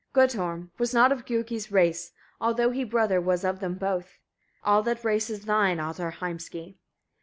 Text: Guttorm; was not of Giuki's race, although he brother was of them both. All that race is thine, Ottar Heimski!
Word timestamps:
Guttorm; 0.15 0.71
was 0.79 0.95
not 0.95 1.11
of 1.11 1.25
Giuki's 1.25 1.71
race, 1.71 2.11
although 2.39 2.71
he 2.71 2.83
brother 2.83 3.21
was 3.21 3.43
of 3.45 3.59
them 3.59 3.75
both. 3.75 4.17
All 4.63 4.81
that 4.81 5.03
race 5.05 5.29
is 5.29 5.45
thine, 5.45 5.77
Ottar 5.79 6.13
Heimski! 6.13 6.79